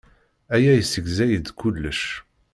Aya 0.53 0.71
yessegzay-d 0.75 1.47
kullec. 1.59 2.01